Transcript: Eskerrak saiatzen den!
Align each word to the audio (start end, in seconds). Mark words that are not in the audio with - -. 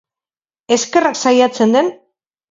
Eskerrak 0.75 1.19
saiatzen 1.23 1.75
den! 1.77 1.91